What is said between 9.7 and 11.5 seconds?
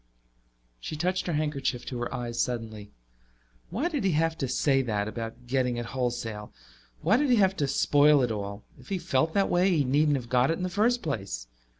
he needn't have got it in the first place.